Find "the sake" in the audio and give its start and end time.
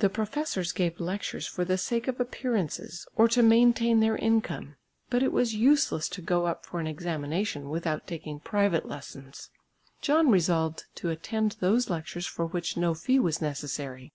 1.64-2.08